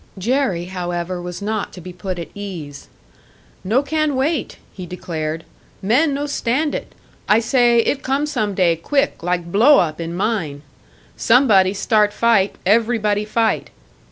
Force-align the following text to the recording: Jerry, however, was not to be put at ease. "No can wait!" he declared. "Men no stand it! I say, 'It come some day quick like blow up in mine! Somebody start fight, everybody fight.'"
Jerry, 0.17 0.65
however, 0.65 1.21
was 1.21 1.43
not 1.43 1.71
to 1.73 1.79
be 1.79 1.93
put 1.93 2.17
at 2.17 2.29
ease. 2.33 2.87
"No 3.63 3.83
can 3.83 4.15
wait!" 4.15 4.57
he 4.73 4.87
declared. 4.87 5.43
"Men 5.79 6.11
no 6.15 6.25
stand 6.25 6.73
it! 6.73 6.95
I 7.29 7.39
say, 7.39 7.81
'It 7.81 8.01
come 8.01 8.25
some 8.25 8.55
day 8.55 8.75
quick 8.77 9.21
like 9.21 9.51
blow 9.51 9.77
up 9.77 10.01
in 10.01 10.15
mine! 10.15 10.63
Somebody 11.15 11.75
start 11.75 12.13
fight, 12.13 12.55
everybody 12.65 13.25
fight.'" 13.25 13.69